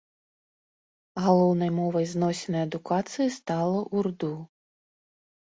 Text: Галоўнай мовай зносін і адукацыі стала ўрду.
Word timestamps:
Галоўнай 1.25 1.71
мовай 1.79 2.05
зносін 2.13 2.57
і 2.59 2.59
адукацыі 2.69 3.27
стала 3.37 3.79
ўрду. 4.01 4.33